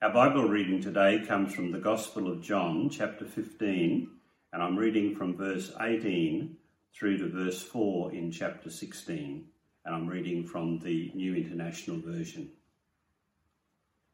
[0.00, 4.08] Our Bible reading today comes from the Gospel of John, chapter 15,
[4.52, 6.56] and I'm reading from verse 18
[6.94, 9.44] through to verse 4 in chapter 16,
[9.84, 12.48] and I'm reading from the New International Version.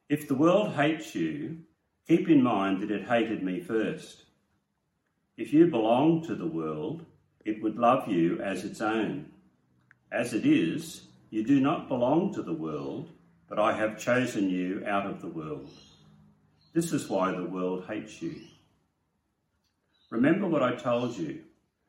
[0.08, 1.58] If the world hates you,
[2.08, 4.22] keep in mind that it hated me first.
[5.36, 7.04] If you belong to the world,
[7.44, 9.26] it would love you as its own.
[10.10, 13.10] As it is, you do not belong to the world
[13.54, 15.70] but I have chosen you out of the world.
[16.72, 18.34] This is why the world hates you.
[20.10, 21.42] Remember what I told you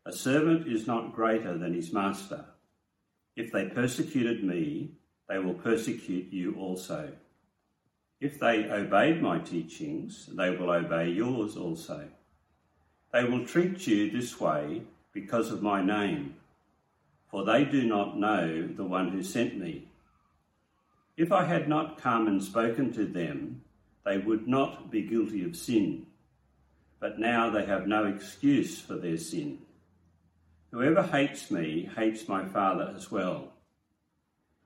[0.06, 2.46] a servant is not greater than his master.
[3.36, 4.92] If they persecuted me,
[5.28, 7.12] they will persecute you also.
[8.22, 12.08] If they obeyed my teachings, they will obey yours also.
[13.12, 16.36] They will treat you this way because of my name,
[17.32, 19.88] for they do not know the one who sent me.
[21.18, 23.62] If I had not come and spoken to them,
[24.06, 26.08] they would not be guilty of sin.
[27.00, 29.60] But now they have no excuse for their sin.
[30.72, 33.54] Whoever hates me hates my Father as well.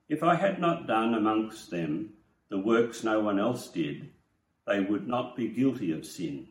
[0.08, 2.14] If I had not done amongst them
[2.48, 4.10] the works no one else did,
[4.66, 6.48] they would not be guilty of sin.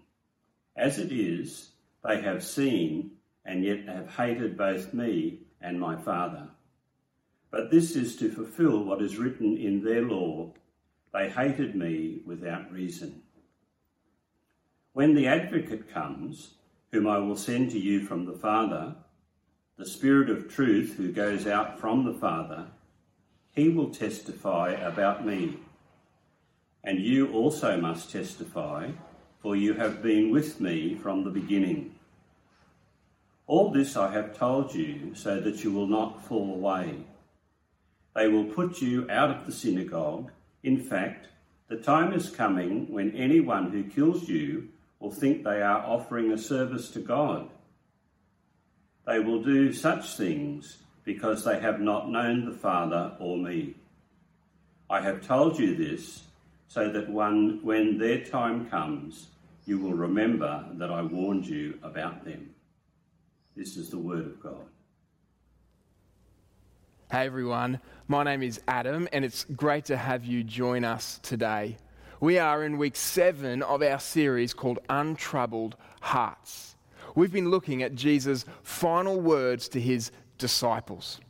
[0.78, 1.72] As it is,
[2.03, 6.48] they have seen and yet have hated both me and my Father.
[7.52, 10.53] But this is to fulfill what is written in their law
[11.11, 13.23] they hated me without reason.
[14.94, 16.52] When the advocate comes,
[16.91, 18.95] whom I will send to you from the Father,
[19.78, 22.67] the Spirit of truth who goes out from the Father,
[23.52, 25.58] he will testify about me.
[26.84, 28.91] And you also must testify,
[29.41, 31.95] for you have been with me from the beginning.
[33.47, 37.00] All this I have told you so that you will not fall away.
[38.15, 40.31] They will put you out of the synagogue.
[40.63, 41.27] In fact,
[41.67, 46.38] the time is coming when anyone who kills you will think they are offering a
[46.38, 47.49] service to God.
[49.05, 53.75] They will do such things because they have not known the Father or me.
[54.89, 56.23] I have told you this
[56.67, 59.28] so that one, when their time comes,
[59.66, 62.50] you will remember that I warned you about them.
[63.55, 64.66] This is the word of God.
[67.11, 67.79] Hey everyone,
[68.09, 71.78] my name is Adam, and it's great to have you join us today.
[72.20, 76.75] We are in week seven of our series called Untroubled Hearts.
[77.14, 81.22] We've been looking at Jesus' final words to his disciples.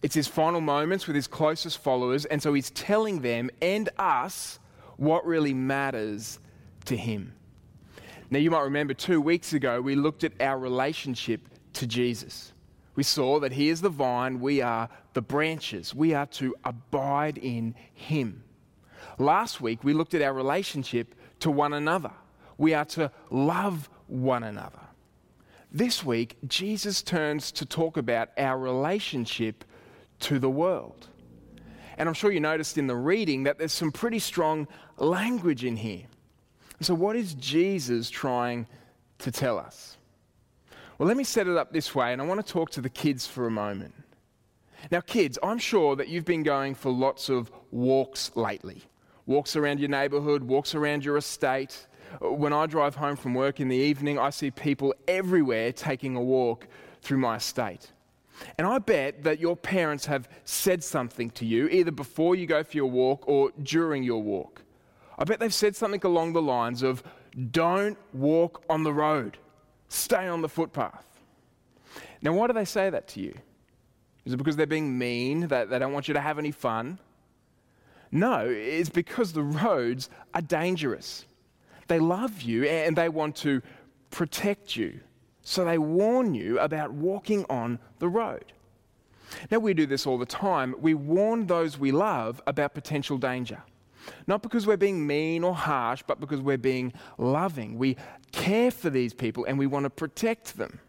[0.00, 4.60] It's his final moments with his closest followers, and so he's telling them and us
[4.96, 6.38] what really matters
[6.84, 7.32] to him.
[8.30, 12.52] Now, you might remember two weeks ago, we looked at our relationship to Jesus.
[12.98, 15.94] We saw that He is the vine, we are the branches.
[15.94, 18.42] We are to abide in Him.
[19.18, 22.10] Last week, we looked at our relationship to one another.
[22.56, 24.80] We are to love one another.
[25.70, 29.64] This week, Jesus turns to talk about our relationship
[30.18, 31.06] to the world.
[31.98, 34.66] And I'm sure you noticed in the reading that there's some pretty strong
[34.96, 36.06] language in here.
[36.80, 38.66] So, what is Jesus trying
[39.18, 39.97] to tell us?
[40.98, 42.90] Well, let me set it up this way, and I want to talk to the
[42.90, 43.94] kids for a moment.
[44.90, 48.82] Now, kids, I'm sure that you've been going for lots of walks lately
[49.28, 51.86] walks around your neighborhood, walks around your estate.
[52.20, 56.22] When I drive home from work in the evening, I see people everywhere taking a
[56.22, 56.66] walk
[57.02, 57.92] through my estate.
[58.56, 62.64] And I bet that your parents have said something to you, either before you go
[62.64, 64.62] for your walk or during your walk.
[65.18, 67.02] I bet they've said something along the lines of,
[67.50, 69.36] Don't walk on the road.
[69.88, 71.04] Stay on the footpath.
[72.20, 73.34] Now, why do they say that to you?
[74.24, 76.98] Is it because they're being mean, that they don't want you to have any fun?
[78.10, 81.24] No, it's because the roads are dangerous.
[81.86, 83.62] They love you and they want to
[84.10, 85.00] protect you.
[85.42, 88.52] So they warn you about walking on the road.
[89.50, 90.74] Now, we do this all the time.
[90.78, 93.62] We warn those we love about potential danger.
[94.26, 97.78] Not because we're being mean or harsh, but because we're being loving.
[97.78, 97.96] We
[98.32, 100.80] care for these people and we want to protect them.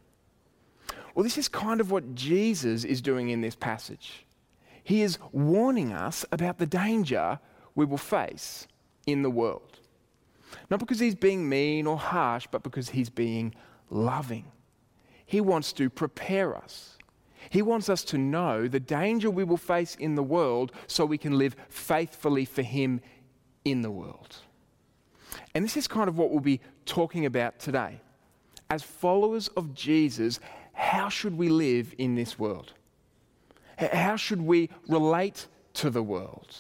[1.16, 4.26] Well, this is kind of what Jesus is doing in this passage.
[4.84, 7.40] He is warning us about the danger
[7.76, 8.68] we will face
[9.06, 9.80] in the world.
[10.70, 13.54] Not because he's being mean or harsh, but because he's being
[13.90, 14.46] loving.
[15.26, 16.98] He wants to prepare us.
[17.50, 21.18] He wants us to know the danger we will face in the world so we
[21.18, 23.02] can live faithfully for Him
[23.66, 24.38] in the world.
[25.56, 28.02] And this is kind of what we'll be talking about today.
[28.70, 30.40] As followers of Jesus,
[30.74, 32.74] how should we live in this world?
[33.78, 36.56] How should we relate to the world?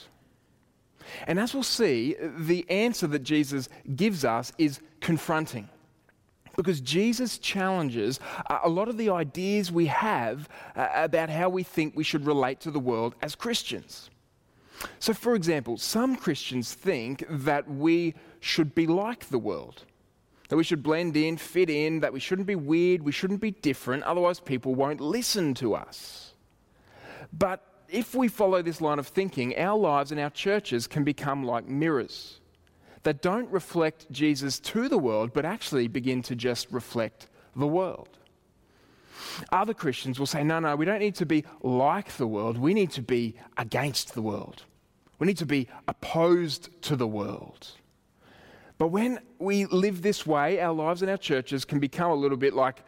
[1.28, 5.70] And as we'll see, the answer that Jesus gives us is confronting.
[6.56, 8.20] Because Jesus challenges
[8.64, 12.60] a lot of the ideas we have uh, about how we think we should relate
[12.62, 14.10] to the world as Christians.
[15.00, 19.84] So, for example, some Christians think that we should be like the world,
[20.48, 23.52] that we should blend in, fit in, that we shouldn't be weird, we shouldn't be
[23.52, 26.34] different, otherwise, people won't listen to us.
[27.32, 31.44] But if we follow this line of thinking, our lives and our churches can become
[31.44, 32.40] like mirrors
[33.04, 38.10] that don't reflect Jesus to the world, but actually begin to just reflect the world.
[39.52, 42.58] Other Christians will say, no, no, we don't need to be like the world.
[42.58, 44.64] We need to be against the world.
[45.18, 47.72] We need to be opposed to the world.
[48.78, 52.38] But when we live this way, our lives and our churches can become a little
[52.38, 52.82] bit like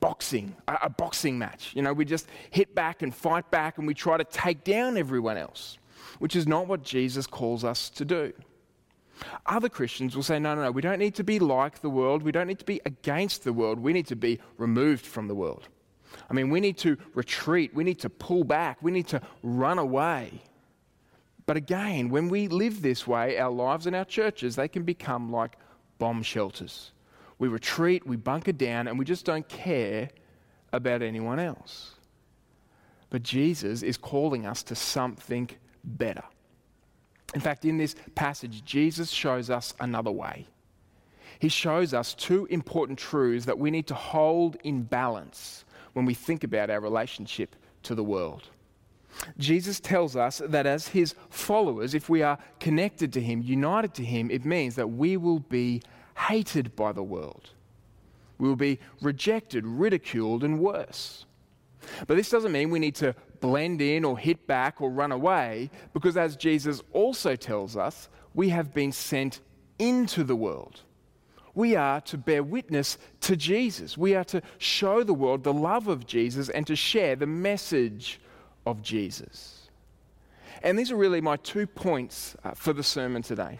[0.00, 1.72] boxing, a, a, boxing match.
[1.74, 4.96] You know, we just hit back and fight back and we try to take down
[4.96, 5.78] everyone else,
[6.20, 8.32] which is not what Jesus calls us to do.
[9.46, 12.22] Other Christians will say, no, no, no, we don't need to be like the world.
[12.22, 13.80] We don't need to be against the world.
[13.80, 15.68] We need to be removed from the world.
[16.30, 17.74] I mean, we need to retreat.
[17.74, 18.78] We need to pull back.
[18.82, 20.42] We need to run away.
[21.46, 25.32] But again, when we live this way, our lives and our churches, they can become
[25.32, 25.56] like
[25.98, 26.92] bomb shelters.
[27.38, 30.10] We retreat, we bunker down, and we just don't care
[30.72, 31.94] about anyone else.
[33.10, 35.48] But Jesus is calling us to something
[35.82, 36.24] better.
[37.34, 40.46] In fact, in this passage, Jesus shows us another way.
[41.38, 46.14] He shows us two important truths that we need to hold in balance when we
[46.14, 47.54] think about our relationship
[47.84, 48.48] to the world.
[49.38, 54.04] Jesus tells us that as his followers, if we are connected to him, united to
[54.04, 55.82] him, it means that we will be
[56.16, 57.50] hated by the world.
[58.38, 61.24] We will be rejected, ridiculed, and worse.
[62.06, 65.70] But this doesn't mean we need to blend in or hit back or run away,
[65.92, 69.40] because as Jesus also tells us, we have been sent
[69.78, 70.82] into the world.
[71.54, 73.98] We are to bear witness to Jesus.
[73.98, 78.20] We are to show the world the love of Jesus and to share the message
[78.64, 79.68] of Jesus.
[80.62, 83.58] And these are really my two points uh, for the sermon today.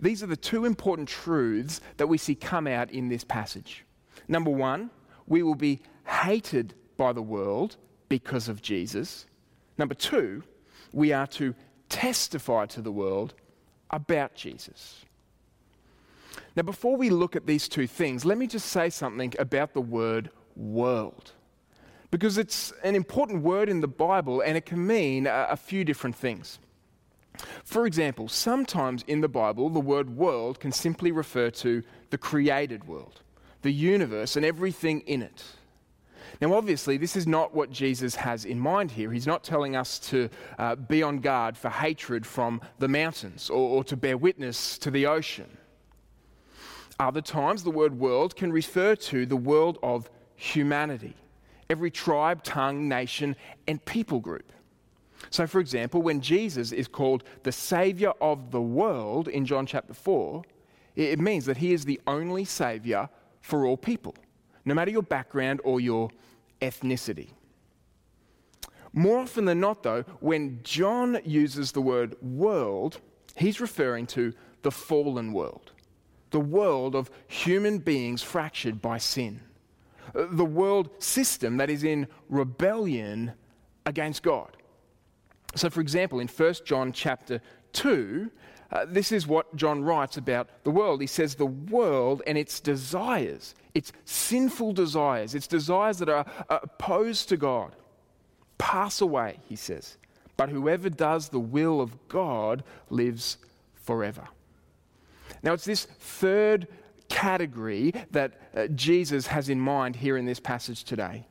[0.00, 3.84] These are the two important truths that we see come out in this passage.
[4.26, 4.90] Number one,
[5.26, 7.76] we will be hated by the world
[8.08, 9.26] because of Jesus.
[9.78, 10.42] Number two,
[10.92, 11.54] we are to
[11.88, 13.34] testify to the world
[13.90, 15.04] about Jesus.
[16.54, 19.80] Now, before we look at these two things, let me just say something about the
[19.80, 21.32] word world
[22.10, 25.84] because it's an important word in the Bible and it can mean a, a few
[25.84, 26.58] different things.
[27.64, 32.84] For example, sometimes in the Bible, the word world can simply refer to the created
[32.84, 33.20] world,
[33.62, 35.44] the universe, and everything in it.
[36.40, 39.10] Now, obviously, this is not what Jesus has in mind here.
[39.12, 40.28] He's not telling us to
[40.58, 44.90] uh, be on guard for hatred from the mountains or, or to bear witness to
[44.90, 45.56] the ocean.
[46.98, 51.14] Other times, the word world can refer to the world of humanity
[51.68, 53.34] every tribe, tongue, nation,
[53.66, 54.52] and people group.
[55.30, 59.94] So, for example, when Jesus is called the Savior of the world in John chapter
[59.94, 60.42] 4,
[60.94, 63.08] it means that he is the only Savior
[63.40, 64.14] for all people,
[64.66, 66.10] no matter your background or your
[66.60, 67.30] ethnicity.
[68.92, 73.00] More often than not, though, when John uses the word world,
[73.34, 75.72] he's referring to the fallen world,
[76.30, 79.40] the world of human beings fractured by sin
[80.14, 83.32] the world system that is in rebellion
[83.84, 84.56] against God.
[85.54, 87.40] So, for example, in 1 John chapter
[87.72, 88.30] 2,
[88.70, 91.00] uh, this is what John writes about the world.
[91.00, 97.28] He says, The world and its desires, its sinful desires, its desires that are opposed
[97.28, 97.76] to God,
[98.58, 99.96] pass away, he says.
[100.36, 103.38] But whoever does the will of God lives
[103.74, 104.28] forever.
[105.42, 106.66] Now, it's this third
[107.08, 111.26] category that uh, Jesus has in mind here in this passage today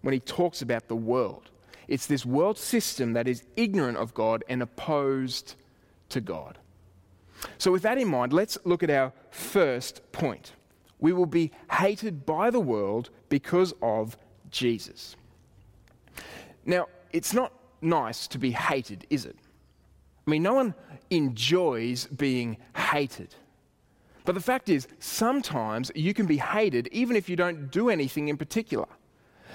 [0.00, 1.50] when he talks about the world.
[1.86, 5.54] It's this world system that is ignorant of God and opposed
[6.10, 6.58] to God.
[7.58, 10.52] So, with that in mind, let's look at our first point.
[10.98, 14.16] We will be hated by the world because of
[14.50, 15.16] Jesus.
[16.64, 19.36] Now, it's not nice to be hated, is it?
[20.26, 20.74] I mean, no one
[21.10, 23.34] enjoys being hated.
[24.24, 28.28] But the fact is, sometimes you can be hated even if you don't do anything
[28.28, 28.86] in particular.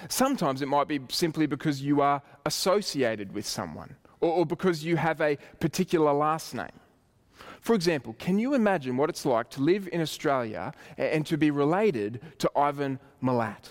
[0.08, 4.96] Sometimes it might be simply because you are associated with someone or, or, because you
[4.96, 6.80] have a particular last name.
[7.60, 11.50] For example, can you imagine what it's like to live in Australia and to be
[11.50, 13.70] related to Ivan Milat,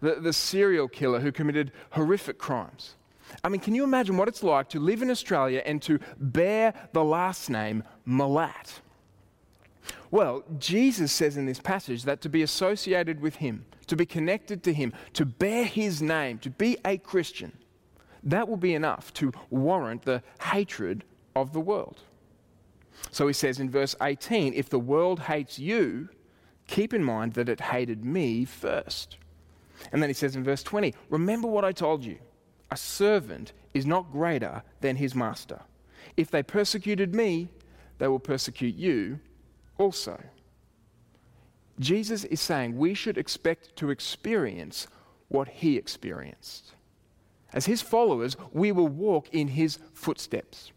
[0.00, 2.94] the, the serial killer who committed horrific crimes?
[3.42, 6.74] I mean, can you imagine what it's like to live in Australia and to bear
[6.92, 8.80] the last name Milat?
[10.10, 14.62] Well, Jesus says in this passage that to be associated with Him, to be connected
[14.62, 17.52] to Him, to bear His name, to be a Christian,
[18.22, 21.04] that will be enough to warrant the hatred
[21.36, 22.00] of the world.
[23.10, 26.08] So he says in verse 18 if the world hates you,
[26.66, 29.18] keep in mind that it hated me first.
[29.92, 32.18] And then he says in verse 20 remember what I told you
[32.70, 35.60] a servant is not greater than his master.
[36.16, 37.48] If they persecuted me,
[37.98, 39.20] they will persecute you
[39.78, 40.20] also.
[41.80, 44.86] Jesus is saying we should expect to experience
[45.28, 46.72] what he experienced.
[47.52, 50.72] As his followers, we will walk in his footsteps.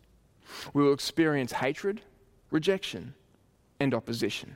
[0.74, 2.02] We will experience hatred,
[2.52, 3.14] rejection,
[3.80, 4.56] and opposition.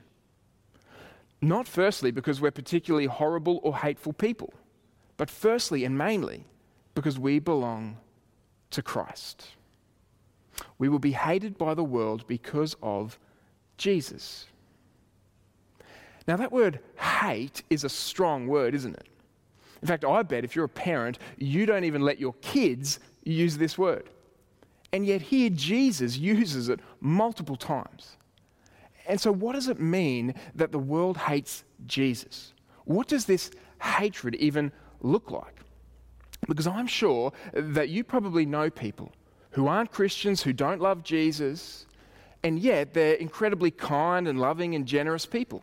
[1.40, 4.52] Not firstly because we're particularly horrible or hateful people,
[5.16, 6.44] but firstly and mainly
[6.94, 7.96] because we belong
[8.70, 9.48] to Christ.
[10.78, 13.18] We will be hated by the world because of
[13.76, 14.46] Jesus.
[16.28, 19.08] Now, that word hate is a strong word, isn't it?
[19.80, 23.58] In fact, I bet if you're a parent, you don't even let your kids use
[23.58, 24.08] this word.
[24.92, 28.16] And yet, here Jesus uses it multiple times.
[29.06, 32.52] And so, what does it mean that the world hates Jesus?
[32.84, 34.70] What does this hatred even
[35.00, 35.60] look like?
[36.46, 39.12] Because I'm sure that you probably know people
[39.50, 41.86] who aren't Christians, who don't love Jesus,
[42.42, 45.62] and yet they're incredibly kind and loving and generous people.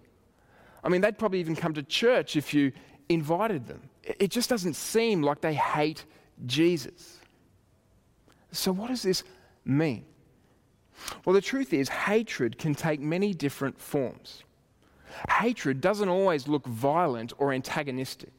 [0.84, 2.72] I mean, they'd probably even come to church if you
[3.10, 3.82] invited them.
[4.04, 6.06] It just doesn't seem like they hate
[6.46, 7.19] Jesus.
[8.52, 9.24] So, what does this
[9.66, 10.06] mean?
[11.26, 14.44] Well, the truth is, hatred can take many different forms.
[15.30, 18.34] Hatred doesn't always look violent or antagonistic.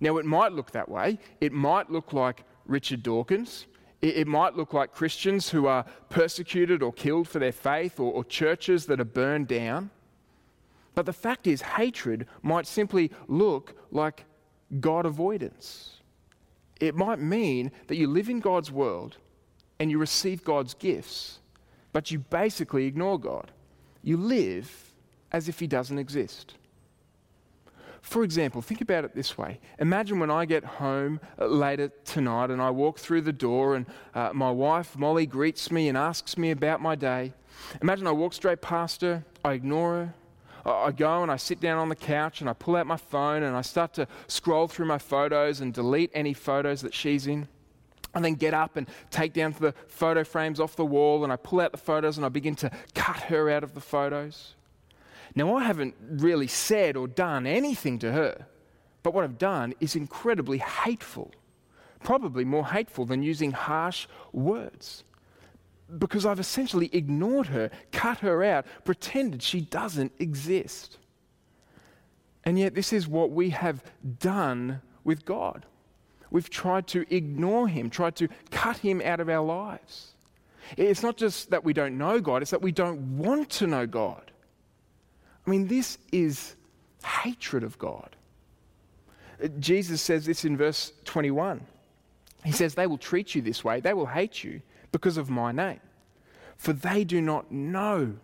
[0.00, 1.18] Now, it might look that way.
[1.40, 3.66] It might look like Richard Dawkins.
[4.02, 8.12] It, it might look like Christians who are persecuted or killed for their faith, or,
[8.12, 9.90] or churches that are burned down.
[10.94, 14.24] But the fact is, hatred might simply look like
[14.80, 16.00] God avoidance.
[16.80, 19.16] It might mean that you live in God's world
[19.78, 21.38] and you receive God's gifts,
[21.92, 23.50] but you basically ignore God.
[24.02, 24.92] You live
[25.32, 26.54] as if He doesn't exist.
[28.04, 29.58] For example, think about it this way.
[29.78, 33.86] Imagine when I get home uh, later tonight and I walk through the door and
[34.14, 37.32] uh, my wife, Molly, greets me and asks me about my day.
[37.80, 40.14] Imagine I walk straight past her, I ignore her,
[40.66, 43.42] I go and I sit down on the couch and I pull out my phone
[43.42, 47.48] and I start to scroll through my photos and delete any photos that she's in.
[48.14, 51.36] And then get up and take down the photo frames off the wall and I
[51.36, 54.54] pull out the photos and I begin to cut her out of the photos.
[55.34, 58.46] Now, I haven't really said or done anything to her,
[59.02, 61.32] but what I've done is incredibly hateful,
[62.04, 65.02] probably more hateful than using harsh words
[65.98, 70.98] because I've essentially ignored her, cut her out, pretended she doesn't exist.
[72.44, 73.82] And yet, this is what we have
[74.18, 75.66] done with God.
[76.30, 80.14] We've tried to ignore him, tried to cut him out of our lives.
[80.76, 83.86] It's not just that we don't know God, it's that we don't want to know
[83.86, 84.30] God.
[85.46, 86.56] I mean, this is
[87.04, 88.16] hatred of God.
[89.58, 91.60] Jesus says this in verse 21.
[92.44, 94.62] He says, They will treat you this way, they will hate you
[94.92, 95.80] because of my name.
[96.56, 98.14] For they do not know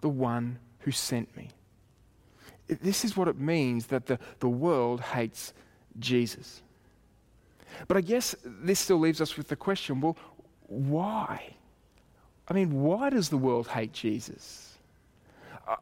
[0.00, 1.48] the one who sent me.
[2.68, 5.54] This is what it means that the, the world hates
[5.98, 6.62] Jesus.
[7.86, 10.16] But I guess this still leaves us with the question well,
[10.66, 11.54] why?
[12.48, 14.68] I mean, why does the world hate Jesus?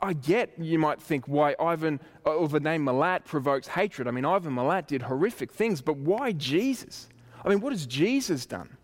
[0.02, 4.08] I get, you might think, why Ivan, uh, or the name Milat provokes hatred.
[4.08, 7.08] I mean, Ivan Milat did horrific things, but why Jesus?
[7.44, 8.76] I mean, what has Jesus done?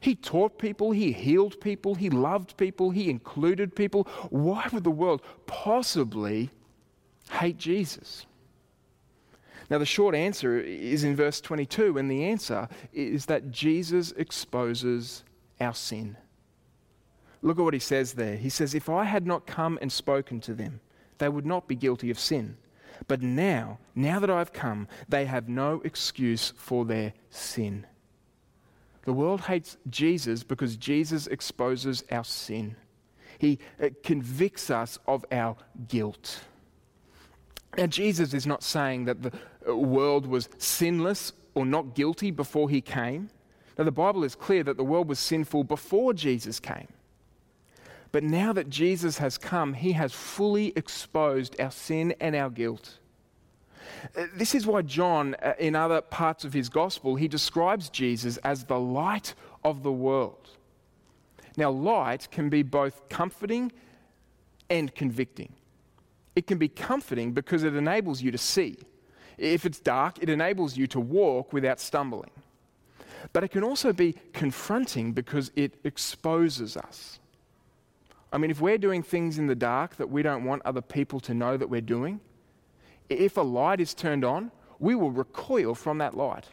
[0.00, 4.06] He taught people, he healed people, he loved people, he included people.
[4.28, 6.50] Why would the world possibly
[7.30, 8.26] hate Jesus?
[9.68, 15.24] Now, the short answer is in verse 22, and the answer is that Jesus exposes
[15.60, 16.16] our sin.
[17.42, 18.36] Look at what he says there.
[18.36, 20.80] He says, If I had not come and spoken to them,
[21.18, 22.56] they would not be guilty of sin.
[23.08, 27.86] But now, now that I've come, they have no excuse for their sin.
[29.04, 32.76] The world hates Jesus because Jesus exposes our sin.
[33.38, 35.56] He uh, convicts us of our
[35.88, 36.40] guilt.
[37.76, 39.32] Now, Jesus is not saying that the
[39.74, 43.30] world was sinless or not guilty before he came.
[43.78, 46.88] Now, the Bible is clear that the world was sinful before Jesus came.
[48.12, 52.98] But now that Jesus has come, he has fully exposed our sin and our guilt.
[54.16, 58.36] Uh, this is why John, uh, in other parts of his gospel, he describes Jesus
[58.38, 60.48] as the light of the world.
[61.56, 63.72] Now, light can be both comforting
[64.70, 65.52] and convicting.
[66.34, 68.76] It can be comforting because it enables you to see.
[69.38, 72.30] If it's dark, it enables you to walk without stumbling.
[73.32, 77.18] But it can also be confronting because it exposes us.
[78.32, 81.20] I mean, if we're doing things in the dark that we don't want other people
[81.20, 82.20] to know that we're doing,
[83.08, 86.46] if a light is turned on, we will recoil from that light.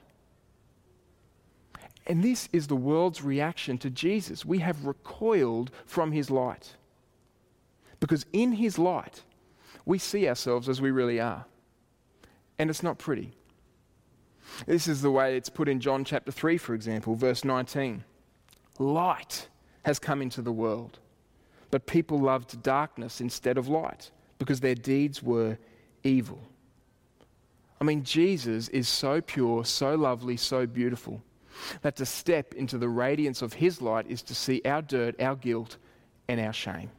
[2.06, 4.46] And this is the world's reaction to Jesus.
[4.46, 6.75] We have recoiled from his light.
[8.00, 9.24] Because in his light,
[9.86, 11.46] we see ourselves as we really are.
[12.60, 13.33] And it's not pretty.
[14.65, 18.03] This is the way it's put in John chapter 3, for example, verse 19.
[18.79, 19.48] Light
[19.83, 21.00] has come into the world,
[21.72, 25.57] but people loved darkness instead of light because their deeds were
[26.03, 26.41] evil.
[27.79, 31.22] I mean, Jesus is so pure, so lovely, so beautiful
[31.81, 35.36] that to step into the radiance of his light is to see our dirt, our
[35.36, 35.77] guilt,
[36.27, 36.89] and our shame.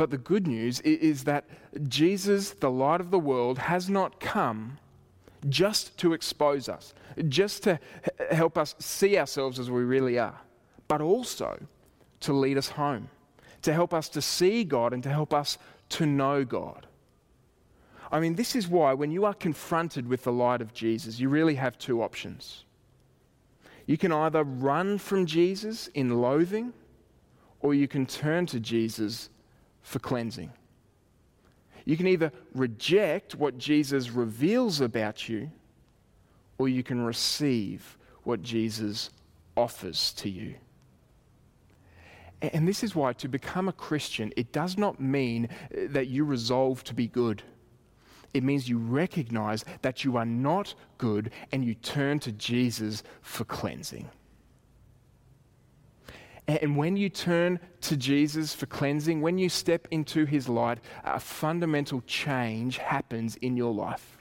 [0.00, 1.44] But the good news is that
[1.86, 4.78] Jesus, the light of the world, has not come
[5.50, 6.94] just to expose us,
[7.28, 7.78] just to
[8.30, 10.40] help us see ourselves as we really are,
[10.88, 11.60] but also
[12.20, 13.10] to lead us home,
[13.60, 15.58] to help us to see God and to help us
[15.90, 16.86] to know God.
[18.10, 21.28] I mean, this is why when you are confronted with the light of Jesus, you
[21.28, 22.64] really have two options.
[23.84, 26.72] You can either run from Jesus in loathing,
[27.60, 29.28] or you can turn to Jesus
[29.82, 30.50] for cleansing.
[31.84, 35.50] You can either reject what Jesus reveals about you,
[36.58, 39.10] or you can receive what Jesus
[39.56, 40.54] offers to you.
[42.42, 46.24] And this is why to become a Christian, it does not mean uh, that you
[46.24, 47.42] resolve to be good.
[48.32, 53.44] It means you recognize that you are not good and you turn to Jesus for
[53.44, 54.08] cleansing.
[56.58, 61.20] And when you turn to Jesus for cleansing, when you step into his light, a
[61.20, 64.18] fundamental change happens in your life.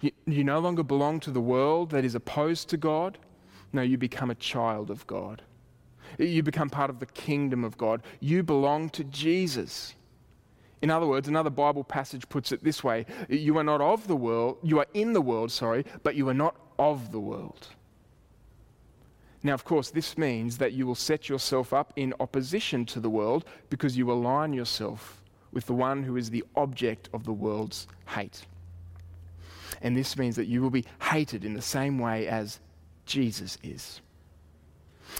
[0.00, 3.18] You, you, no longer belong to the world that is opposed to God.
[3.72, 5.42] No, you become a child of God.
[6.18, 8.02] You become part of the kingdom of God.
[8.20, 9.94] You belong to Jesus.
[10.82, 14.16] In other words, another Bible passage puts it this way You are not of the
[14.16, 17.68] world, you are in the world, sorry, but you are not of the world.
[19.42, 23.10] Now, of course, this means that you will set yourself up in opposition to the
[23.10, 25.20] world because you align yourself
[25.52, 28.46] with the one who is the object of the world's hate.
[29.82, 32.60] And this means that you will be hated in the same way as
[33.04, 34.00] Jesus is.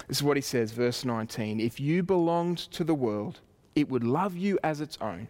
[0.06, 1.60] This is what he says, verse 19.
[1.60, 3.40] If you belonged to the world,
[3.74, 5.28] it would love you as its own.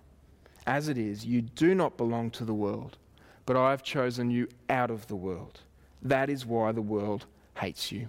[0.66, 2.98] As it is, you do not belong to the world,
[3.46, 5.60] but I have chosen you out of the world.
[6.02, 7.26] That is why the world
[7.56, 8.08] hates you.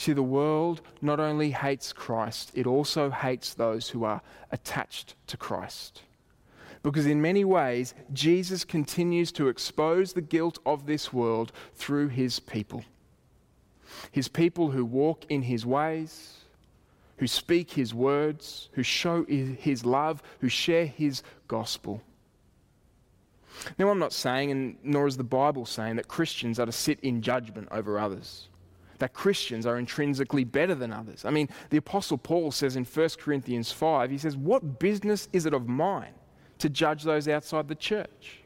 [0.00, 5.36] See, the world not only hates Christ, it also hates those who are attached to
[5.36, 6.04] Christ.
[6.82, 12.40] Because in many ways, Jesus continues to expose the guilt of this world through his
[12.40, 12.82] people.
[14.10, 16.44] His people who walk in his ways,
[17.18, 22.00] who speak his words, who show his love, who share his gospel.
[23.78, 27.00] Now, I'm not saying, and nor is the Bible saying, that Christians are to sit
[27.00, 28.48] in judgment over others
[29.00, 31.24] that Christians are intrinsically better than others.
[31.24, 35.46] I mean, the Apostle Paul says in 1 Corinthians 5, he says, What business is
[35.46, 36.14] it of mine
[36.58, 38.42] to judge those outside the church?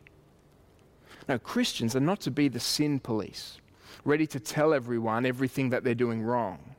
[1.29, 3.59] No, Christians are not to be the sin police,
[4.05, 6.75] ready to tell everyone everything that they're doing wrong.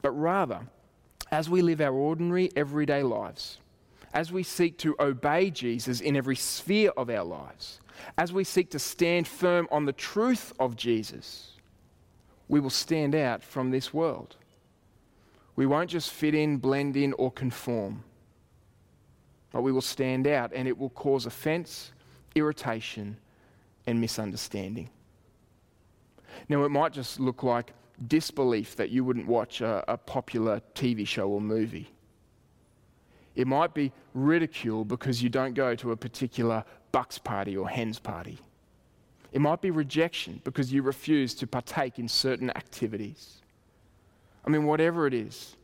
[0.00, 0.60] But rather,
[1.30, 3.58] as we live our ordinary, everyday lives,
[4.14, 7.80] as we seek to obey Jesus in every sphere of our lives,
[8.16, 11.57] as we seek to stand firm on the truth of Jesus,
[12.48, 14.36] we will stand out from this world.
[15.56, 18.04] We won't just fit in, blend in, or conform,
[19.52, 21.92] but we will stand out and it will cause offense,
[22.34, 23.16] irritation,
[23.86, 24.90] and misunderstanding.
[26.48, 27.72] Now, it might just look like
[28.06, 31.90] disbelief that you wouldn't watch a, a popular TV show or movie.
[33.34, 37.98] It might be ridicule because you don't go to a particular bucks party or hens
[37.98, 38.38] party.
[39.32, 43.42] It might be rejection because you refuse to partake in certain activities.
[44.44, 45.56] I mean, whatever it is,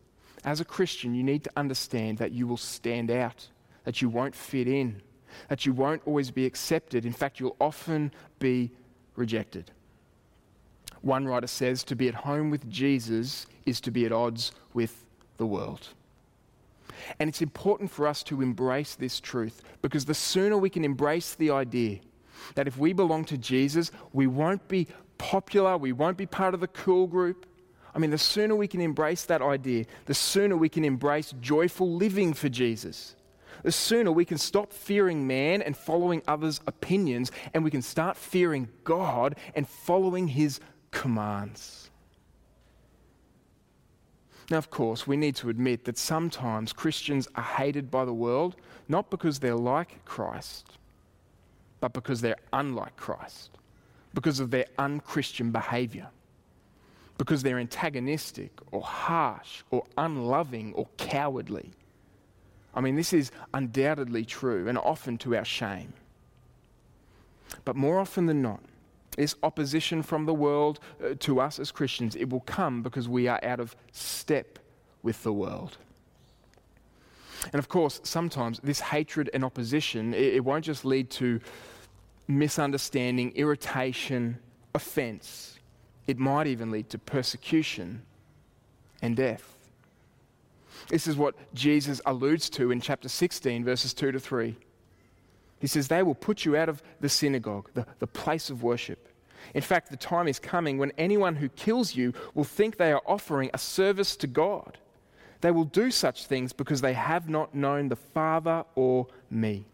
[0.44, 3.48] as a Christian, you need to understand that you will stand out,
[3.84, 5.00] that you won't fit in,
[5.48, 7.06] that you won't always be accepted.
[7.06, 8.70] In fact, you'll often be
[9.16, 9.70] rejected.
[11.00, 15.04] One writer says to be at home with Jesus is to be at odds with
[15.38, 15.88] the world.
[17.18, 21.34] And it's important for us to embrace this truth because the sooner we can embrace
[21.34, 22.00] the idea
[22.54, 24.86] that if we belong to Jesus, we won't be
[25.18, 27.46] popular, we won't be part of the cool group.
[27.94, 31.92] I mean, the sooner we can embrace that idea, the sooner we can embrace joyful
[31.92, 33.14] living for Jesus.
[33.62, 38.16] The sooner we can stop fearing man and following others' opinions, and we can start
[38.16, 41.90] fearing God and following his commands.
[44.50, 48.56] Now, of course, we need to admit that sometimes Christians are hated by the world,
[48.88, 50.78] not because they're like Christ,
[51.84, 53.50] but because they're unlike Christ,
[54.14, 56.08] because of their unchristian behavior,
[57.18, 61.72] because they're antagonistic or harsh or unloving or cowardly.
[62.74, 65.92] I mean, this is undoubtedly true and often to our shame.
[67.66, 68.60] But more often than not,
[69.18, 73.28] this opposition from the world uh, to us as Christians, it will come because we
[73.28, 74.58] are out of step
[75.02, 75.76] with the world.
[77.52, 81.40] And of course, sometimes this hatred and opposition, it, it won't just lead to
[82.26, 84.38] misunderstanding, irritation,
[84.74, 85.58] offense.
[86.06, 88.02] It might even lead to persecution
[89.02, 89.54] and death.
[90.88, 94.56] This is what Jesus alludes to in chapter 16, verses 2 to 3.
[95.60, 99.08] He says, They will put you out of the synagogue, the, the place of worship.
[99.54, 103.02] In fact, the time is coming when anyone who kills you will think they are
[103.06, 104.78] offering a service to God.
[105.40, 109.66] They will do such things because they have not known the Father or me.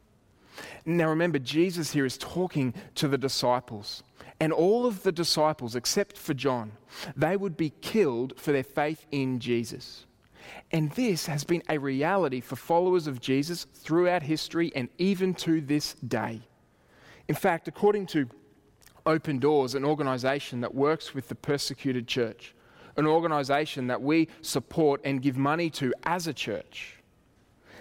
[0.84, 4.02] Now remember, Jesus here is talking to the disciples.
[4.38, 6.72] And all of the disciples, except for John,
[7.14, 10.06] they would be killed for their faith in Jesus.
[10.72, 15.60] And this has been a reality for followers of Jesus throughout history and even to
[15.60, 16.40] this day.
[17.28, 18.28] In fact, according to
[19.06, 22.54] Open Doors, an organization that works with the persecuted church,
[22.96, 26.96] an organization that we support and give money to as a church,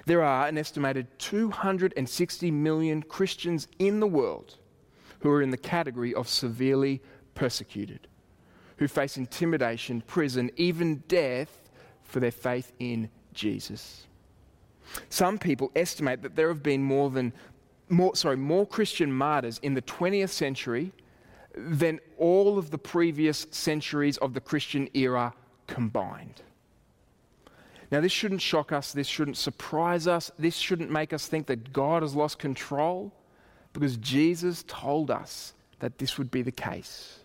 [0.09, 4.55] there are an estimated 260 million Christians in the world
[5.19, 6.99] who are in the category of severely
[7.35, 8.07] persecuted,
[8.77, 11.69] who face intimidation, prison, even death
[12.01, 14.07] for their faith in Jesus.
[15.09, 17.31] Some people estimate that there have been more than
[17.87, 20.91] more, sorry, more Christian martyrs in the 20th century
[21.55, 25.35] than all of the previous centuries of the Christian era
[25.67, 26.41] combined.
[27.91, 31.73] Now, this shouldn't shock us, this shouldn't surprise us, this shouldn't make us think that
[31.73, 33.11] God has lost control,
[33.73, 37.19] because Jesus told us that this would be the case.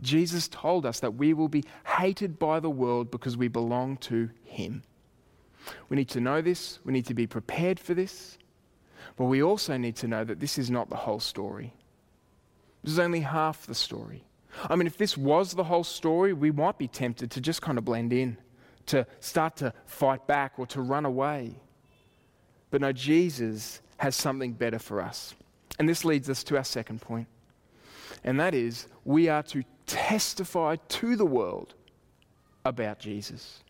[0.00, 4.30] Jesus told us that we will be hated by the world because we belong to
[4.44, 4.82] Him.
[5.88, 8.38] We need to know this, we need to be prepared for this,
[9.16, 11.74] but we also need to know that this is not the whole story.
[12.82, 14.24] This is only half the story.
[14.68, 17.76] I mean, if this was the whole story, we might be tempted to just kind
[17.76, 18.38] of blend in,
[18.90, 21.54] to start to fight back or to run away.
[22.70, 25.34] But no, Jesus has something better for us.
[25.78, 27.26] And this leads us to our second point,
[28.22, 31.74] and that is we are to testify to the world
[32.64, 33.62] about Jesus.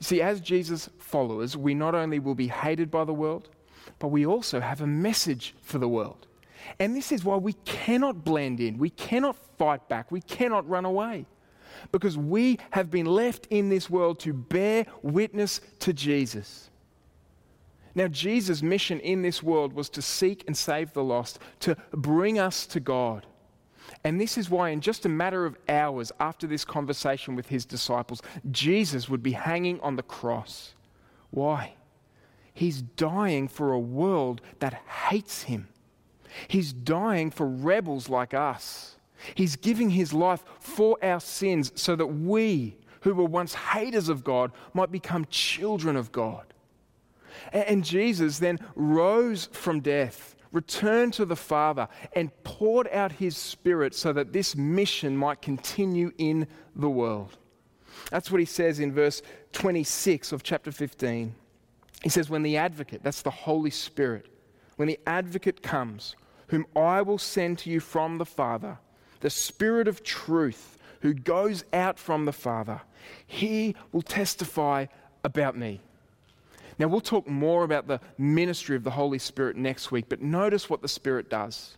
[0.00, 3.48] See, as Jesus' followers, we not only will be hated by the world,
[3.98, 6.26] but we also have a message for the world.
[6.80, 10.84] And this is why we cannot blend in, we cannot fight back, we cannot run
[10.84, 11.26] away.
[11.92, 16.70] Because we have been left in this world to bear witness to Jesus.
[17.94, 22.38] Now, Jesus' mission in this world was to seek and save the lost, to bring
[22.38, 23.26] us to God.
[24.04, 27.64] And this is why, in just a matter of hours after this conversation with his
[27.64, 30.74] disciples, Jesus would be hanging on the cross.
[31.30, 31.74] Why?
[32.52, 34.74] He's dying for a world that
[35.08, 35.68] hates him.
[36.48, 38.95] He's dying for rebels like us.
[39.34, 44.24] He's giving his life for our sins so that we, who were once haters of
[44.24, 46.44] God, might become children of God.
[47.52, 53.94] And Jesus then rose from death returned to the Father and poured out his Spirit
[53.94, 57.36] so that this mission might continue in the world.
[58.10, 61.34] That's what he says in verse 26 of chapter 15.
[62.02, 64.28] He says, When the advocate, that's the Holy Spirit,
[64.76, 66.16] when the advocate comes,
[66.48, 68.78] whom I will send to you from the Father,
[69.26, 72.80] the Spirit of truth who goes out from the Father,
[73.26, 74.86] he will testify
[75.24, 75.80] about me.
[76.78, 80.70] Now, we'll talk more about the ministry of the Holy Spirit next week, but notice
[80.70, 81.76] what the Spirit does.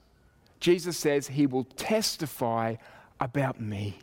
[0.61, 2.75] Jesus says, He will testify
[3.19, 3.99] about me.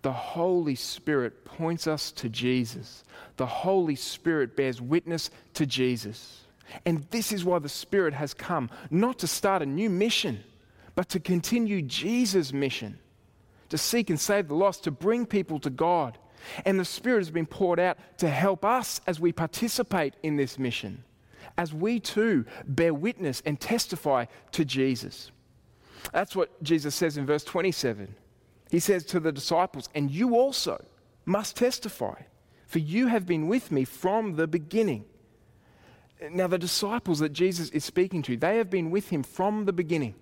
[0.00, 3.04] The Holy Spirit points us to Jesus.
[3.36, 6.44] The Holy Spirit bears witness to Jesus.
[6.86, 10.42] And this is why the Spirit has come, not to start a new mission,
[10.94, 12.98] but to continue Jesus' mission,
[13.68, 16.18] to seek and save the lost, to bring people to God.
[16.64, 20.58] And the Spirit has been poured out to help us as we participate in this
[20.58, 21.04] mission,
[21.56, 25.30] as we too bear witness and testify to Jesus.
[26.12, 28.14] That's what Jesus says in verse 27.
[28.70, 30.84] He says to the disciples, And you also
[31.24, 32.22] must testify,
[32.66, 35.04] for you have been with me from the beginning.
[36.30, 39.72] Now, the disciples that Jesus is speaking to, they have been with him from the
[39.72, 40.14] beginning,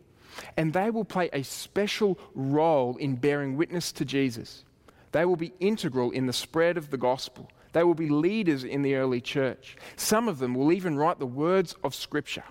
[0.57, 4.65] and they will play a special role in bearing witness to Jesus.
[5.13, 7.51] They will be integral in the spread of the gospel.
[7.73, 9.77] They will be leaders in the early church.
[9.97, 12.45] Some of them will even write the words of Scripture.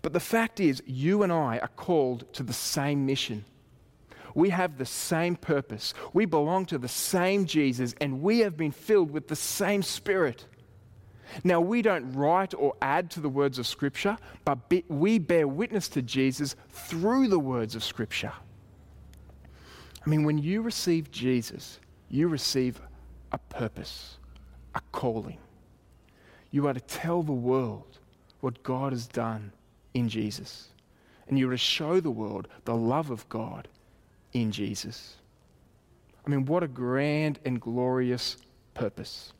[0.00, 3.44] But the fact is, you and I are called to the same mission.
[4.34, 5.92] We have the same purpose.
[6.12, 10.46] We belong to the same Jesus, and we have been filled with the same Spirit.
[11.44, 15.88] Now, we don't write or add to the words of Scripture, but we bear witness
[15.88, 18.32] to Jesus through the words of Scripture.
[20.04, 21.78] I mean, when you receive Jesus,
[22.10, 22.80] you receive
[23.30, 24.18] a purpose,
[24.74, 25.38] a calling.
[26.50, 27.98] You are to tell the world
[28.40, 29.52] what God has done
[29.94, 30.68] in Jesus.
[31.28, 33.68] And you are to show the world the love of God
[34.32, 35.16] in Jesus.
[36.26, 38.36] I mean, what a grand and glorious
[38.74, 39.32] purpose.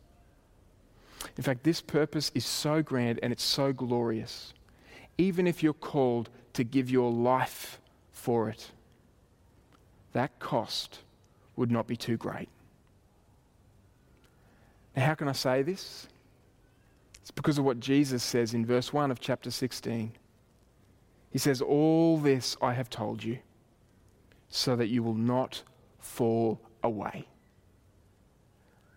[1.37, 4.53] In fact, this purpose is so grand and it's so glorious,
[5.19, 7.81] even if you're called to give your life
[8.13, 8.71] for it,
[10.13, 11.01] that cost
[11.57, 12.49] would not be too great.
[14.97, 16.07] Now, how can I say this?
[17.21, 20.13] It's because of what Jesus says in verse 1 of chapter 16.
[21.31, 23.39] He says, All this I have told you,
[24.49, 25.63] so that you will not
[25.99, 27.27] fall away.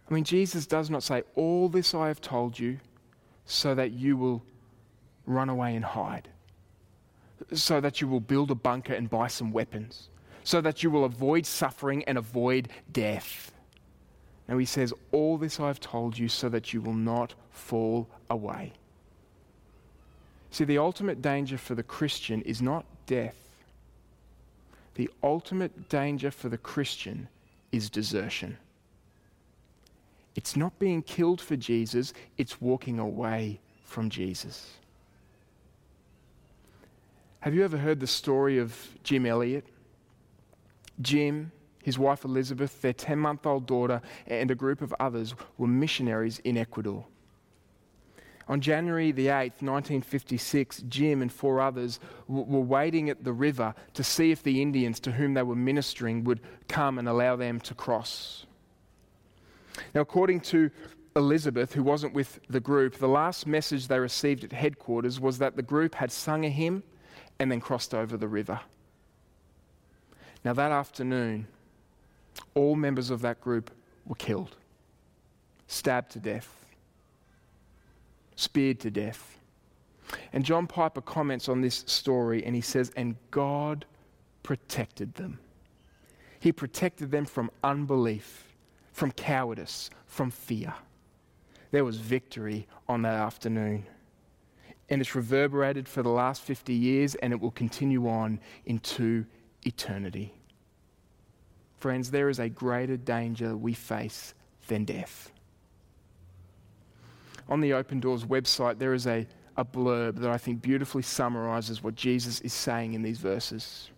[0.09, 2.79] I mean, Jesus does not say, All this I have told you
[3.45, 4.43] so that you will
[5.25, 6.29] run away and hide,
[7.53, 10.09] so that you will build a bunker and buy some weapons,
[10.43, 13.51] so that you will avoid suffering and avoid death.
[14.47, 18.07] Now he says, All this I have told you so that you will not fall
[18.29, 18.73] away.
[20.51, 23.35] See, the ultimate danger for the Christian is not death.
[24.93, 27.27] The ultimate danger for the Christian
[27.71, 28.57] is desertion.
[30.35, 34.71] It's not being killed for Jesus, it's walking away from Jesus.
[37.39, 39.65] Have you ever heard the story of Jim Elliot?
[41.01, 41.51] Jim,
[41.83, 46.39] his wife Elizabeth, their 10 month old daughter, and a group of others were missionaries
[46.39, 47.05] in Ecuador.
[48.47, 53.73] On January the 8th, 1956, Jim and four others w- were waiting at the river
[53.93, 57.59] to see if the Indians to whom they were ministering would come and allow them
[57.61, 58.45] to cross.
[59.95, 60.69] Now, according to
[61.15, 65.55] Elizabeth, who wasn't with the group, the last message they received at headquarters was that
[65.55, 66.83] the group had sung a hymn
[67.39, 68.59] and then crossed over the river.
[70.43, 71.47] Now, that afternoon,
[72.53, 73.71] all members of that group
[74.05, 74.57] were killed,
[75.67, 76.65] stabbed to death,
[78.35, 79.39] speared to death.
[80.33, 83.85] And John Piper comments on this story and he says, And God
[84.43, 85.39] protected them.
[86.41, 88.44] He protected them from unbelief
[88.95, 90.73] from cowardice, from fear.
[91.71, 93.85] There was victory on that afternoon.
[94.87, 99.25] And it's reverberated for the last 50 years and it will continue on into
[99.63, 100.33] eternity.
[101.75, 104.33] Friends, there is a greater danger we face
[104.67, 105.29] than death.
[107.49, 109.27] On the Open Doors website, there is a,
[109.57, 113.89] a blurb that I think beautifully summarizes what Jesus is saying in these verses.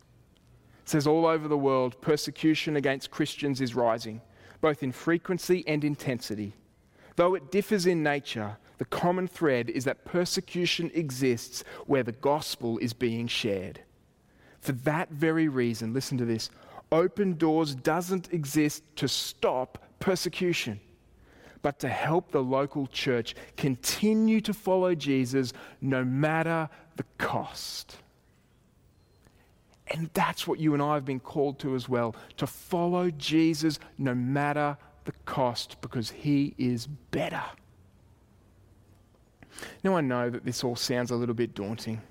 [0.82, 4.22] It says, All over the world, persecution against Christians is rising
[4.62, 6.54] both in frequency and intensity.
[7.16, 12.78] Though it differs in nature, the common thread is that persecution exists where the gospel
[12.78, 13.82] is being shared.
[14.62, 16.50] For that very reason, listen to this
[16.92, 20.80] Open Doors doesn't exist to stop persecution,
[21.62, 27.98] but to help the local church continue to follow Jesus no matter the cost.
[29.92, 33.80] And that's what you and I have been called to as well to follow Jesus
[33.98, 37.44] no matter the cost because he is better.
[39.84, 42.02] Now, I know that this all sounds a little bit daunting,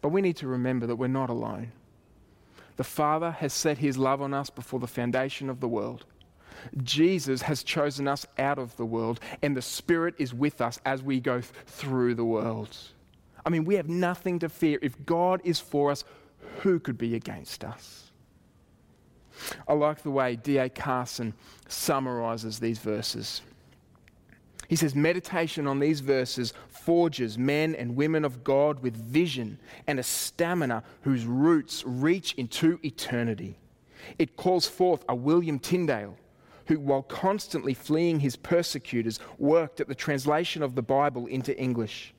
[0.00, 1.72] but we need to remember that we're not alone.
[2.76, 6.04] The Father has set his love on us before the foundation of the world.
[6.82, 11.02] Jesus has chosen us out of the world, and the Spirit is with us as
[11.02, 12.76] we go th- through the world.
[13.44, 14.78] I mean, we have nothing to fear.
[14.82, 16.04] If God is for us,
[16.60, 18.10] who could be against us?
[19.68, 20.68] I like the way D.A.
[20.68, 21.34] Carson
[21.68, 23.42] summarizes these verses.
[24.68, 29.98] He says, Meditation on these verses forges men and women of God with vision and
[29.98, 33.58] a stamina whose roots reach into eternity.
[34.18, 36.16] It calls forth a William Tyndale
[36.66, 42.12] who, while constantly fleeing his persecutors, worked at the translation of the Bible into English.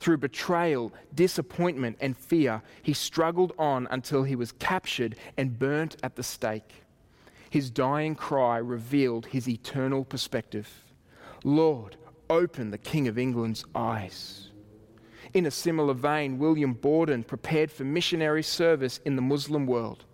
[0.00, 6.16] Through betrayal, disappointment, and fear, he struggled on until he was captured and burnt at
[6.16, 6.84] the stake.
[7.50, 10.68] His dying cry revealed his eternal perspective
[11.44, 11.96] Lord,
[12.30, 14.50] open the King of England's eyes.
[15.34, 20.04] In a similar vein, William Borden prepared for missionary service in the Muslim world.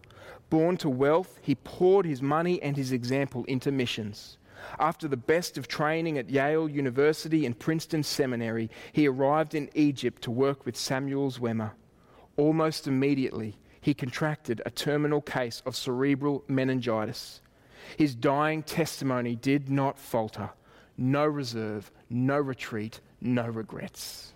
[0.48, 4.38] Born to wealth, he poured his money and his example into missions.
[4.78, 10.22] After the best of training at Yale University and Princeton Seminary, he arrived in Egypt
[10.22, 11.72] to work with Samuel Zwemer.
[12.36, 17.40] Almost immediately, he contracted a terminal case of cerebral meningitis.
[17.96, 20.50] His dying testimony did not falter
[21.00, 24.34] no reserve, no retreat, no regrets.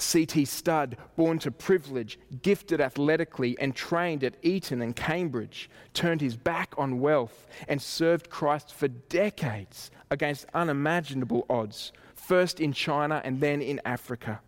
[0.00, 0.44] C.T.
[0.44, 6.72] Studd, born to privilege, gifted athletically, and trained at Eton and Cambridge, turned his back
[6.78, 13.60] on wealth and served Christ for decades against unimaginable odds, first in China and then
[13.60, 14.40] in Africa.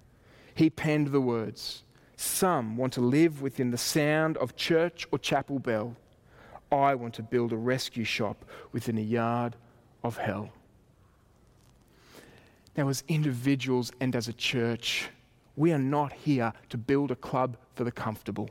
[0.55, 1.83] He penned the words
[2.17, 5.97] Some want to live within the sound of church or chapel bell.
[6.71, 9.57] I want to build a rescue shop within a yard
[10.05, 10.51] of hell.
[12.77, 15.11] Now, as individuals and as a church,
[15.61, 18.49] we are not here to build a club for the comfortable.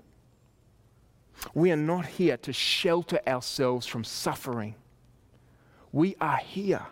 [1.56, 4.76] We are not here to shelter ourselves from suffering.
[5.92, 6.86] We are here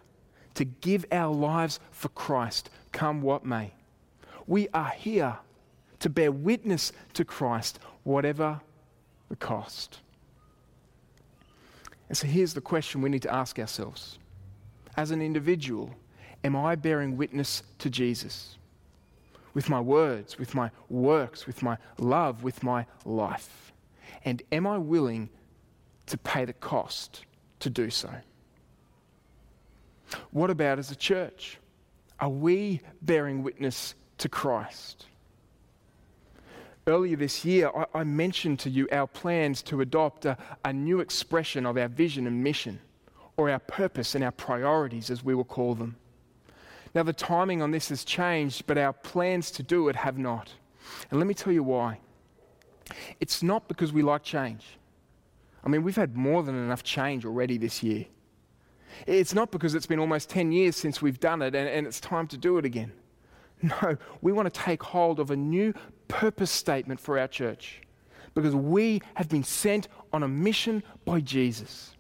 [0.56, 3.76] to give our lives for Christ, come what may.
[4.48, 5.38] We are here
[6.00, 8.60] to bear witness to Christ, whatever
[9.30, 10.00] the cost.
[12.10, 14.18] And so here's the question we need to ask ourselves
[14.96, 15.94] as an individual
[16.44, 18.57] Am I bearing witness to Jesus?
[19.58, 23.74] With my words, with my works, with my love, with my life?
[24.24, 25.30] And am I willing
[26.06, 27.26] to pay the cost
[27.62, 28.12] to do so?
[30.30, 31.58] What about as a church?
[32.20, 35.08] Are we bearing witness to Christ?
[36.86, 41.00] Earlier this year, I, I, mentioned to you our plans to adopt a, a new
[41.00, 42.80] expression of our vision and mission,
[43.38, 45.96] or our purpose and our priorities, as we will call them.
[46.98, 50.52] Now, the timing on this has changed, but our plans to do it have not.
[51.12, 52.00] And let me tell you why.
[53.20, 54.66] It's not because we like change.
[55.64, 58.06] I mean, we've had more than enough change already this year.
[59.06, 62.00] It's not because it's been almost 10 years since we've done it and, and it's
[62.00, 62.92] time to do it again.
[63.62, 65.76] No, we want to take hold of a new
[66.08, 67.82] purpose statement for our church
[68.34, 71.96] because we have been sent on a mission by Jesus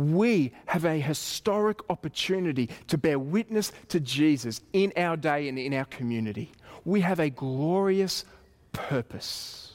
[0.00, 5.74] we have a historic opportunity to bear witness to Jesus in our day and in
[5.74, 6.52] our community.
[6.84, 8.24] We have a glorious
[8.72, 9.72] purpose.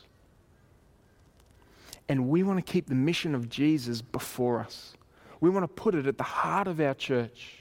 [2.09, 4.93] And we want to keep the mission of Jesus before us.
[5.41, 7.59] We want to put it at the heart of our church.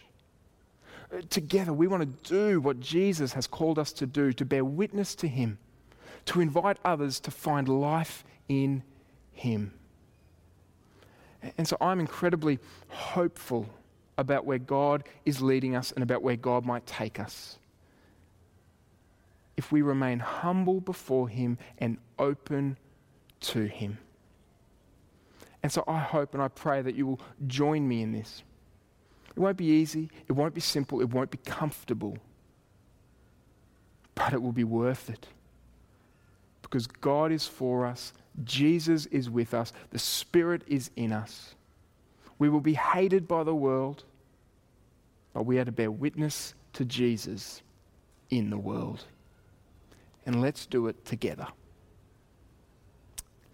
[1.13, 4.65] Uh, together, we want to do what Jesus has called us to do to bear
[4.65, 5.59] witness to Him,
[6.27, 8.83] to invite others to find life in
[9.33, 9.73] Him.
[11.59, 13.69] And so I'm incredibly hopeful
[14.17, 17.59] about where God is leading us and about where God might take us.
[19.57, 22.77] If we remain humble before Him and open
[23.41, 23.99] to Him.
[25.63, 28.43] And so I hope and I pray that you will join me in this.
[29.37, 32.19] It won't be easy, it won't be simple, it won't be comfortable,
[34.15, 35.27] but it will be worth it.
[36.63, 41.55] Because God is for us Jesus is with us, the Spirit is in us.
[42.39, 44.03] We will be hated by the world,
[45.33, 47.63] but we are to bear witness to Jesus
[48.31, 49.05] in the world.
[50.27, 51.47] And let's do it together.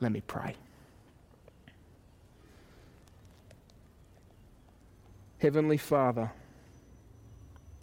[0.01, 0.55] Let me pray.
[5.39, 6.33] Heavenly Father,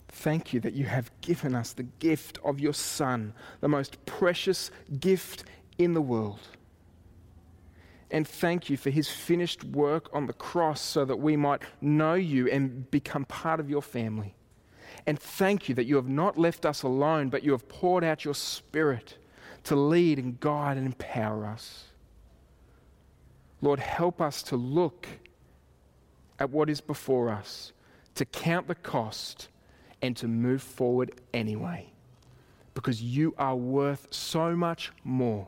[0.09, 4.71] thank you that you have given us the gift of your Son, the most precious
[4.99, 5.43] gift
[5.77, 6.39] in the world
[8.09, 12.13] and thank you for his finished work on the cross so that we might know
[12.13, 14.33] you and become part of your family.
[15.05, 18.23] And thank you that you have not left us alone, but you have poured out
[18.23, 19.17] your spirit
[19.65, 21.85] to lead and guide and empower us.
[23.61, 25.07] Lord, help us to look
[26.39, 27.73] at what is before us,
[28.15, 29.49] to count the cost,
[30.01, 31.91] and to move forward anyway.
[32.73, 35.47] Because you are worth so much more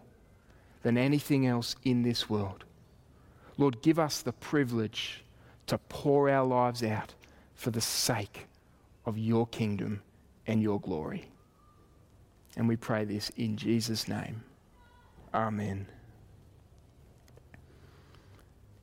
[0.83, 2.63] than anything else in this world.
[3.57, 5.23] Lord, give us the privilege
[5.67, 7.13] to pour our lives out
[7.55, 8.47] for the sake
[9.05, 10.01] of your kingdom
[10.47, 11.29] and your glory.
[12.55, 14.43] And we pray this in Jesus' name.
[15.33, 15.87] Amen.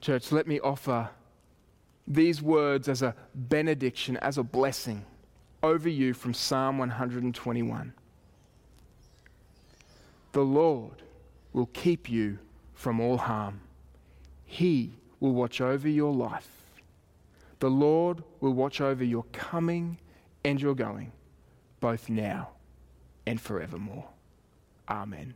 [0.00, 1.10] Church, let me offer
[2.06, 5.04] these words as a benediction, as a blessing
[5.62, 7.92] over you from Psalm 121.
[10.32, 11.02] The Lord
[11.56, 12.38] will keep you
[12.74, 13.62] from all harm.
[14.44, 16.50] He will watch over your life.
[17.60, 19.96] The Lord will watch over your coming
[20.44, 21.12] and your going,
[21.80, 22.50] both now
[23.26, 24.04] and forevermore.
[24.86, 25.32] Amen.